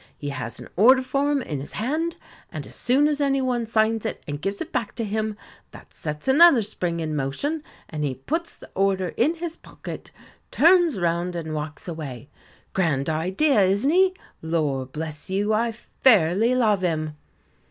[0.17, 2.15] He has an order form in his hand,
[2.51, 5.37] and as soon as anyone signs it and gives it back to him,
[5.69, 10.09] that sets another spring in motion, and he puts the order in his pocket,
[10.49, 12.29] turns round, and walks away.
[12.73, 14.15] Grand idea, isn't he?
[14.41, 17.15] Lor' bless you, I fairly love him."